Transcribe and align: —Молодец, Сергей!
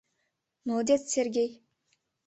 —Молодец, 0.67 1.01
Сергей! 1.13 1.49